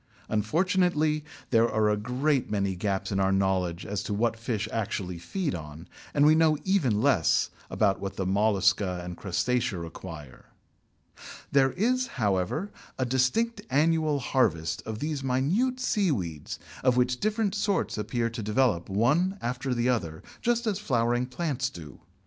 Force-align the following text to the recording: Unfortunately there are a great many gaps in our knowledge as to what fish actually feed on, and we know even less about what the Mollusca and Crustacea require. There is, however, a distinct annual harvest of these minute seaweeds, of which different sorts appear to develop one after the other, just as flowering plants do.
Unfortunately 0.29 1.23
there 1.51 1.69
are 1.69 1.87
a 1.87 1.95
great 1.95 2.49
many 2.49 2.75
gaps 2.75 3.11
in 3.11 3.19
our 3.19 3.31
knowledge 3.31 3.85
as 3.85 4.01
to 4.01 4.15
what 4.15 4.35
fish 4.35 4.67
actually 4.73 5.19
feed 5.19 5.53
on, 5.53 5.87
and 6.11 6.25
we 6.25 6.33
know 6.33 6.57
even 6.63 7.03
less 7.03 7.51
about 7.69 7.99
what 7.99 8.15
the 8.15 8.25
Mollusca 8.25 9.01
and 9.03 9.15
Crustacea 9.15 9.77
require. 9.77 10.45
There 11.51 11.73
is, 11.73 12.07
however, 12.17 12.71
a 12.97 13.05
distinct 13.05 13.61
annual 13.69 14.17
harvest 14.17 14.81
of 14.87 14.97
these 14.97 15.23
minute 15.23 15.79
seaweeds, 15.79 16.57
of 16.83 16.97
which 16.97 17.19
different 17.19 17.53
sorts 17.53 17.95
appear 17.95 18.27
to 18.31 18.41
develop 18.41 18.89
one 18.89 19.37
after 19.39 19.71
the 19.71 19.87
other, 19.89 20.23
just 20.41 20.65
as 20.65 20.79
flowering 20.79 21.27
plants 21.27 21.69
do. 21.69 21.99